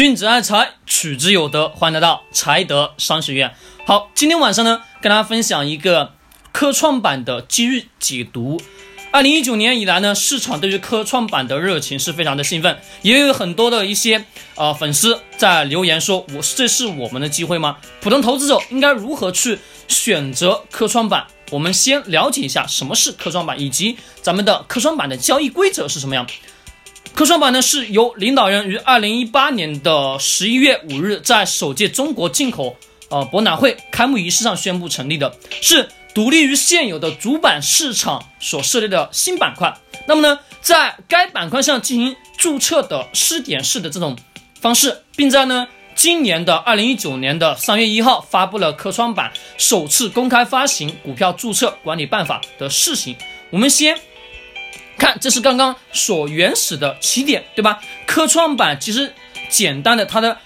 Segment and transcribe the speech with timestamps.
[0.00, 1.68] 君子爱财，取之有德。
[1.68, 3.54] 欢迎来到财德商学院。
[3.84, 6.14] 好，今天晚上呢，跟大家分享一个
[6.52, 8.58] 科创板的机遇解读。
[9.12, 14.24] 二零一九年以来呢，市场对于科创板的热情是非常的兴奋，也有很多的一些
[14.54, 17.76] 呃粉丝在留言说：“我这是我们的机会吗？
[18.00, 26.26] 普通投资者应该如何去选择科创板？”我们先了解一下什么是科创板，以及咱们的科创板的交易规则是什么样。
[27.14, 32.76] 科创板呢是由领导人于二零一八年的十一月五日在首届中国进口
[33.10, 39.76] 呃博览会开幕仪式上宣布成立的，是独立于现有的主板市场所设立的新板块。
[40.06, 44.16] 那么呢，在该板块上进行注册的试点式的这种
[44.60, 53.14] 方式，并在呢今年的二零一九年的三月一号发布了科创板首次公开发行股票注册管理办法的试行。
[53.50, 53.98] 我们先。
[55.00, 57.80] 看，这是刚刚所原始的起点，对吧？
[58.06, 59.12] 科创板其实
[59.48, 60.36] 简单的，它的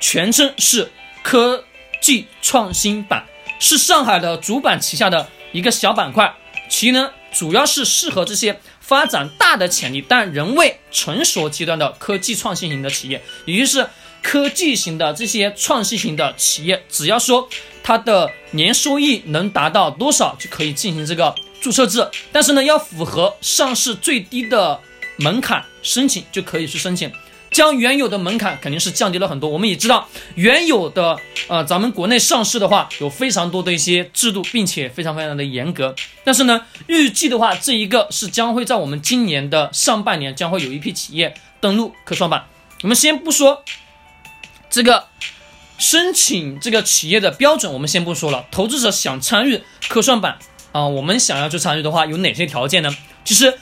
[0.00, 0.90] 全称是
[1.22, 1.62] 科
[2.00, 3.26] 技创新板，
[3.60, 6.34] 是上海的主板旗下的一个小板块。
[6.70, 13.86] 其呢，主要是适合这些发展大的潜力但仍未成熟阶段的科技创新型的企业，也就是
[14.22, 17.46] 科技型的这些创新型的企业，只要说
[17.82, 21.34] 它的年收益能达到多少，就可以进行这个。
[21.62, 24.80] 注册制，但是呢，要符合上市最低的
[25.18, 27.10] 门槛，申请就可以去申请，
[27.52, 29.48] 将原有的门槛肯定是降低了很多。
[29.48, 35.94] 我们也知道，原有的呃，咱们国内上市的话，有非常多的一些制度，并且非常非常的严格。
[36.24, 42.44] 但是呢，预计的话，这一个是将会在我们今年的上半年，将会有一批企业登陆科创板。
[42.82, 43.62] 我们先不说
[44.68, 45.04] 这个
[45.78, 50.38] 申请这个企业的标准，我们先不说了，投资者想参与科创板。
[50.72, 52.96] 啊，我们想要去参与的话，有哪些条件呢？
[53.24, 53.58] 其实，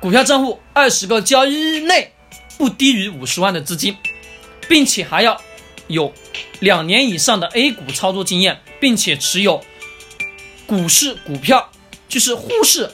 [0.00, 2.12] 股票账户二十个交易日内
[2.56, 3.96] 不低于五十万的资金，
[4.66, 5.38] 并且还要
[5.88, 6.12] 有
[6.60, 9.62] 两年以上的 A 股操作经验，并且持有
[10.66, 11.70] 股市股票，
[12.08, 12.90] 就是沪市，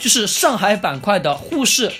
[0.00, 1.92] 就是上海板块的沪市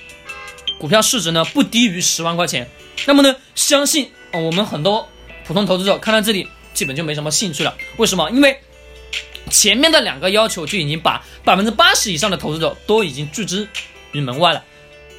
[0.79, 2.67] 股票市值呢不低于十万块钱。
[3.07, 5.07] 那么呢，相信啊，我们很多
[5.45, 7.77] 普通投资者看到这里，基本就没什么兴趣了。
[7.99, 8.31] 为什么？
[8.31, 8.59] 因为。
[9.51, 13.69] 前面的两个要求就已经把百分之八十以上的投资者都已经拒之
[14.13, 14.65] 于门外了。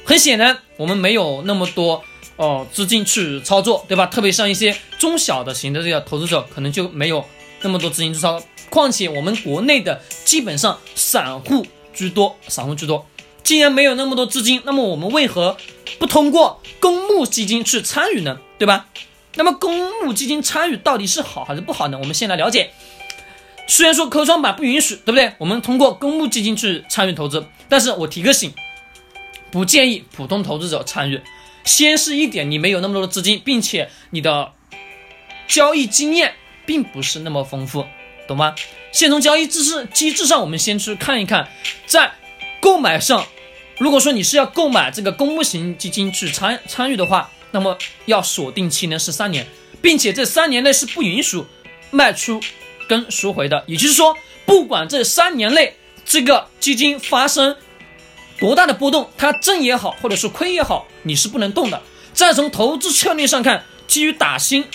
[0.04, 2.02] 很显然，我们没有那么多
[2.36, 4.06] 哦资金去操作，对吧？
[4.06, 7.24] 特别像一些中小的型的这个投资者，可能就没有
[7.60, 8.48] 那么多资金去操作。
[8.68, 13.06] 况且我们国内的基本上散户居多，散户居多。
[13.44, 15.56] 既然没有那么多资金，那么我们为何
[15.98, 18.38] 不通过公募基金去参与呢？
[18.58, 18.86] 对吧？
[19.34, 21.98] 那么公募基金参与到底是好还是不好呢？
[21.98, 22.70] 我们先来了解。
[23.66, 25.32] 虽然说科创板不允许，对不对？
[25.38, 28.52] 我们通过公募基金去参与投资，但是我提个醒，
[29.50, 31.20] 不建议普通投资者参与。
[31.64, 34.52] 先是一点，你没有那么多的资金，并且你的
[35.46, 36.34] 交易经验
[36.66, 37.86] 并不是那么丰富，
[38.26, 38.54] 懂吗？
[38.90, 41.48] 先从交易机制机制上，我们先去看一看，
[41.86, 42.12] 在
[42.60, 43.24] 购买上，
[43.78, 49.46] 如果说你是要购买这个公募型基金去参参与的话，那么要锁定期呢是三年，
[49.80, 51.42] 并且这三年内是不允许
[51.90, 52.40] 卖出。
[52.92, 54.14] 跟赎回的，也就是说，
[54.44, 57.56] 不管这三年内这个基金发生
[58.38, 61.80] 多大的波动，它挣也好，或者是亏也好，你是不能动的。
[62.12, 64.66] 再从投资策略上看，基于打新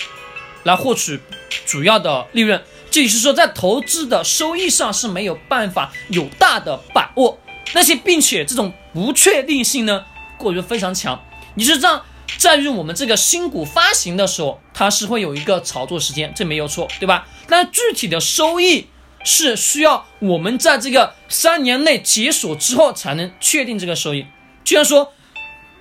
[0.64, 1.20] 来获取
[1.68, 7.40] 主要的利润，这也是说在投资的收益上是没有办法有大的把握。
[7.76, 10.04] 那些并且这种不确定性呢
[10.40, 11.24] 过于非常强，
[11.54, 12.04] 你是这样。
[12.38, 17.28] 在于我们这个新股发行的时候，它是会有一个炒作时间，这没有错，对吧？
[17.48, 18.88] 那具体的收益
[19.24, 24.26] 是需要我们在这个三年内解锁之后才能确定这个收益。
[24.64, 25.14] 就像说，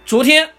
[0.06, 0.50] 昨天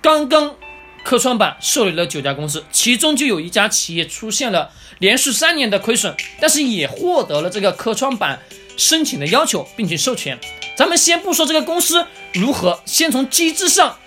[0.00, 0.56] 刚刚
[1.04, 8.40] 科创板受理了九家公司，其中就有一家企业出现了连续三年的亏损，但是也获得了这个科创板
[8.76, 10.38] 申请的要求，并且授权。
[10.76, 13.98] 咱们先不说这个公司如何，先从机制上。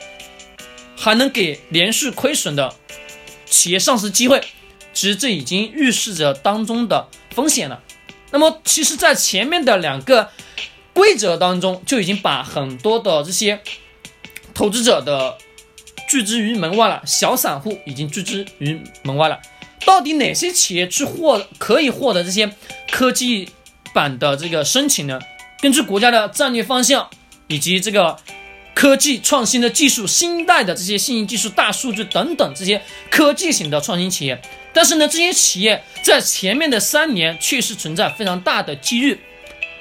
[1.06, 2.74] 还能给连续亏损的
[3.46, 4.42] 企业上市机会，
[4.92, 7.80] 其实这已经预示着当中的风险了。
[8.32, 10.32] 那么，其实，在前面的两个
[10.94, 13.62] 规则当中，就已经把很多的这些
[14.56, 15.38] 投资者的
[16.10, 19.40] 拒之于门外了，小散户已经拒之于门外了。
[19.86, 22.52] 到底哪些企业去获可以获得这些
[22.92, 23.50] 科技
[23.94, 25.20] 版的这个申请呢？
[25.62, 27.08] 根据国家的战略方向
[27.46, 28.18] 以及这个。
[28.86, 32.80] 科技创新的技术，新一代的这些信息技术、大数据等等这些
[33.10, 34.40] 科技型的创新企业，
[34.74, 39.20] 但是呢，这些企业在前面的三年确实存在非常大的机遇，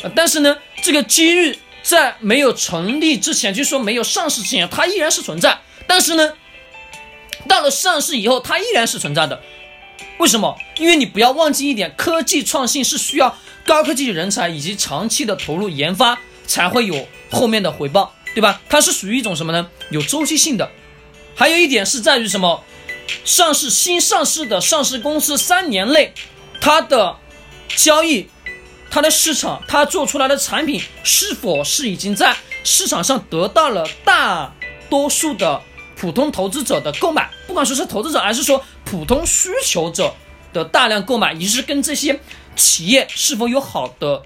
[0.03, 5.59] 呃，但是呢，这个机遇在没有成立之前，就说没有上市之前，它依然是存在。
[5.87, 6.33] 但是呢，
[7.47, 9.39] 到了上市以后，它依然是存在的。
[10.17, 10.57] 为什么？
[10.79, 13.37] 因为你不要忘记一点，科技创新是需要
[13.67, 18.61] 高科技人才以及长期的投入研发才会有后面的回报，对吧？
[18.69, 19.69] 它是属于一种什么呢？
[19.91, 20.71] 有周期性的。
[21.37, 22.63] 还有一点是在于什么？
[23.25, 26.15] 上市新上市的上市公司三年内，
[26.61, 27.17] 它的
[27.77, 28.29] 交易、
[28.91, 34.55] 它的市场、它做出来的产品是否是已经在市场上得到了大
[34.89, 35.61] 多数的
[35.97, 37.31] 普通投资者的购买？
[37.47, 40.15] 不管说是投资者还是说普通需求者
[40.53, 42.19] 的大量购买，也是跟这些
[42.57, 44.23] 企业是否有好的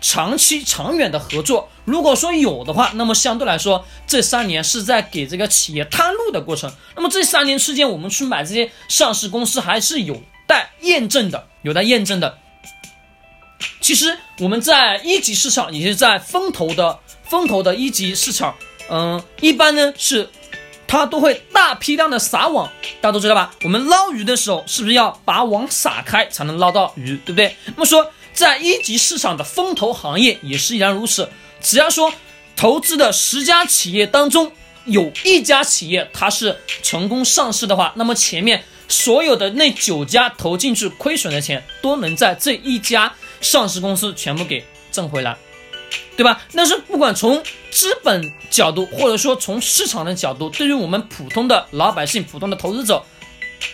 [0.00, 1.68] 长期长远的合作。
[1.84, 6.70] 如果说有的话，那么相对来说，这三年是在给这个企业探路的过程。
[6.94, 12.38] 那么这三年期间，我们去买这些上市公司还是有待验证的，有待验证的。
[13.80, 18.54] 其实我们在一级市场，也就是在风投的风投的一级市场，
[18.90, 20.28] 嗯，一般呢是
[20.86, 23.50] 它都会大批量的撒网，大家都知道吧？
[23.64, 27.56] 我们捞鱼的时候，是不是要把网撒开才能捞到鱼，对不对？
[27.64, 31.28] 那么说，在一级市场的风投行业也是一样如此。
[31.60, 32.12] 只要说
[32.54, 34.52] 投资的十家企业当中
[34.84, 45.36] 有一家企业它是成功上市的话，那么前面所有的那九家投进去亏损的钱都能在这一家上市公司全部给挣回来，
[46.16, 46.40] 对吧？
[46.54, 47.42] 但是不管从
[47.72, 53.04] 资本角度，或者说从市场的角度，对于我们普通的老百姓、普通的投资者，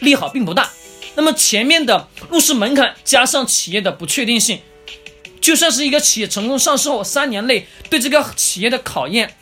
[0.01, 0.71] 利好并不大。
[1.15, 4.61] 那么前面的入市门槛加上企业的不确定性。
[5.41, 9.37] 就算是一个企业成功上市后，三年内对这个企业的考验，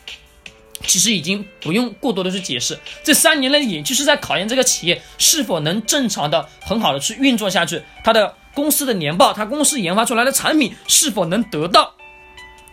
[0.85, 2.77] 其实已经不用过多的去解释。
[3.03, 7.81] 这三年内，也就是在考验这个企业是否能正常的、很好的去运作下去。
[8.03, 11.95] 它的公司的年报，它公司研发出来的产品是否能得到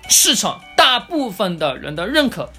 [0.09, 2.51] 市场大部分的人的认可。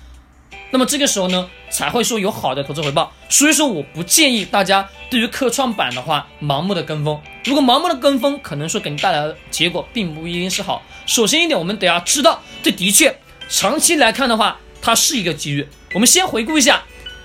[0.73, 3.13] 那么这个时候呢，才会说有好的投资回报。
[3.27, 7.21] 所以说，我不建议大家对于科创板的话盲目的跟风。
[7.43, 10.81] 如果盲目的跟风，可能说给你带来的结果并不一定是好。
[11.05, 13.13] 首先一点，我们得要知道，这的确
[13.49, 15.67] 长期来看的话，它是一个机遇。
[15.93, 16.83] 我们先回顾一下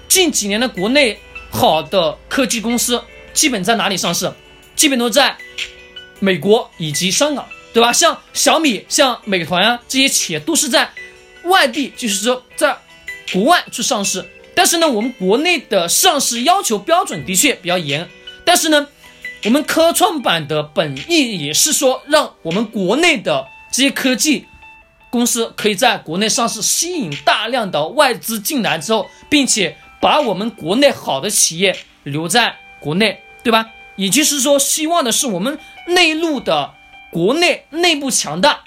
[0.09, 1.17] 近几年的国内
[1.49, 3.01] 好的科技公司，
[3.33, 4.33] 基本在哪里上市？
[4.75, 5.37] 基本都在
[6.19, 7.93] 美国以及香港，对吧？
[7.93, 10.91] 像小米、像美团啊这些企业都是在
[11.45, 12.77] 外地，就是说在。
[13.33, 14.25] 国外去上市，
[14.55, 18.09] 但是呢，我们国内的上市要求标准的确比较严。
[18.45, 18.87] 但是呢，
[19.45, 24.47] 我们科创板的本意也是说，让我们国内的这些科技
[25.11, 33.71] 公司可以在国内上市，吸引大量的外资进来之后，并且把我们国内好的企业留在国内，对吧？
[33.97, 35.59] 也就是说，希望的是我们
[35.89, 36.75] 内陆的
[37.11, 38.61] 国内内部强大，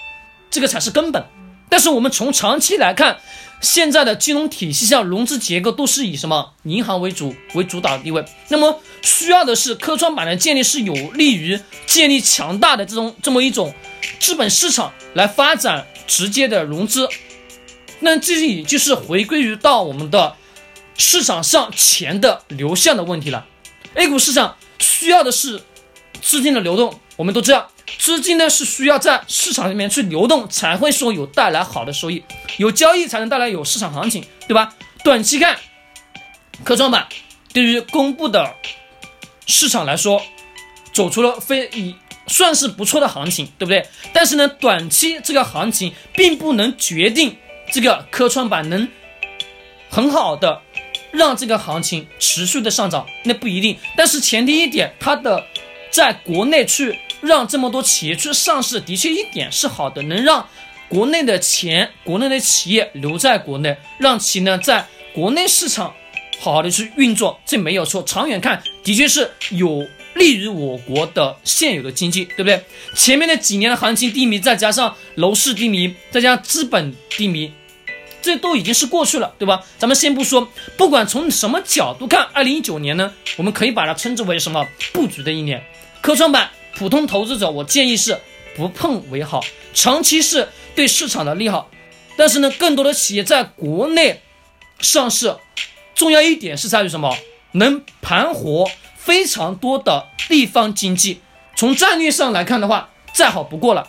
[0.50, 1.24] 这个才是根本。
[1.70, 3.20] 但是我们从长期来看。
[3.62, 8.24] 现在的金融体系下，融资结构都是以什么银行为主为主导地位。
[8.48, 13.74] 那么需要的是科创板的建立，是有利于建立强大的这种这么一种
[14.18, 17.06] 资本市场来发展直接的融资。
[17.98, 20.36] 那这也就是回归于到我们的
[20.96, 23.44] 市场上钱的流向的问题了。
[23.92, 25.60] A 股市场需要的是
[26.22, 27.70] 资金的流动，我们都知道。
[27.98, 32.22] 资金呢是需要在市场里面去流动，才会说有带来好的收益，
[32.56, 34.74] 有交易才能带来有市场行情，对吧？
[35.04, 35.58] 短期看，
[36.64, 37.06] 科创板
[37.52, 38.54] 对于公布的
[39.46, 40.22] 市场来说，
[40.92, 41.94] 走出了非以
[42.26, 43.86] 算是不错的行情，对不对？
[44.12, 47.36] 但是呢，短期这个行情并不能决定
[47.72, 48.88] 这个科创板能
[49.88, 50.62] 很好的
[51.10, 53.76] 让这个行情持续的上涨，那不一定。
[53.96, 55.46] 但是前提一点，它的
[55.90, 56.98] 在国内去。
[57.20, 60.48] 让这么多企业去上市，的确一点是好的，能让
[60.88, 65.94] 国内的钱、国内的企业留在国内，让其呢在国内市场
[66.40, 68.02] 好好的去运作，这没有错。
[68.02, 72.64] 长远看，的确是有利于我国的现有的经济，对不对？
[72.96, 77.52] 前面的几年的行情低迷，再加上楼市低迷，再加上资本低迷，
[78.20, 79.62] 这都已经是过去了，对吧？
[79.78, 85.62] 咱们先不说，不管从什么角度看，二零一九年呢，我们可以把它称之为什么布局的一年，
[86.00, 86.50] 科创板。
[86.76, 88.18] 普通投资者，我建议是
[88.56, 89.40] 不碰为好，
[89.74, 91.70] 长期是对市场的利好。
[92.16, 94.20] 但是呢，更多的企业在国内
[94.80, 95.36] 上市，
[95.94, 97.16] 重要一点是在于什么？
[97.52, 101.20] 能盘活非常多的地方经济。
[101.56, 103.88] 从战略上来看的话，再好不过了。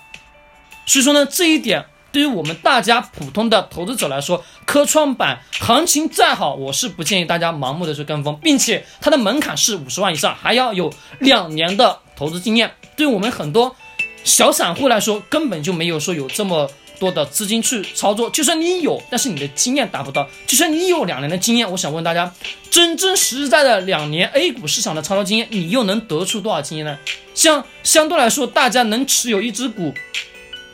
[0.85, 11.99] 所以说呢，这一点对于我们大家普通的投资者来说，科创板行情再好，我是不建议大家盲目的去跟风，并且它的门槛是五十万以上，还要有两年的。
[12.13, 13.75] 投资经验对我们很多
[14.23, 18.29] 小散户来说，根本就没有说有这么多的资金去操作。
[18.29, 20.29] 就算你有，但是你的经验达不到。
[20.45, 22.31] 就算你有两年的经验，我想问大家，
[22.69, 26.95] 真真实在的两年 A 股市场的操作经验，你又能得出多少经验呢？
[27.33, 29.91] 像相对来说，大家能持有一只股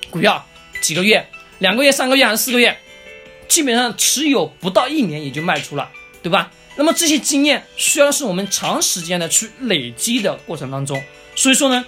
[0.09, 0.45] 股票
[0.81, 1.27] 几个月、
[1.59, 2.77] 两个月、三个月还是四个月，
[3.47, 5.89] 基本上持有不到一年也就卖出了，
[6.21, 6.51] 对吧？
[6.75, 11.01] 那么这些经验需要是我们长时间的去累积的过程当中。
[11.35, 11.85] 所以说呢，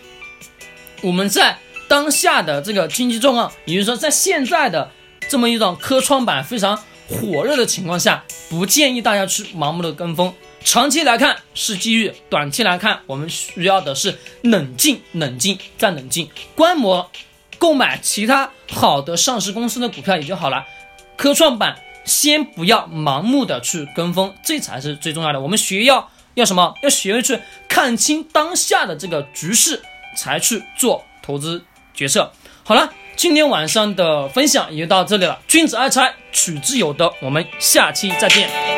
[1.01, 4.91] 我们在当下的这个经济状况，也就是说在现在的
[5.27, 10.33] 这么一种科创板非常火热的情况下，不建议大家去盲目的跟风。
[10.65, 17.09] 长期来看是机遇，短期来看我们需要的是冷静、冷静再冷静，观摩、
[17.59, 20.65] 购买其他好的上市公司的股票也就好了。
[21.15, 21.75] 科创板
[22.05, 25.39] 先不要盲目的去跟风，这才是最重要的。
[25.39, 26.73] 我们学要要什么？
[26.81, 29.83] 要学会去看清当下的这个局势，
[30.15, 31.63] 才去做投资
[31.93, 32.31] 决策。
[32.63, 35.39] 好了，今天晚上的分享也就到这里了。
[35.47, 37.13] 君子爱财，取之有德。
[37.21, 38.68] 我们下期再见。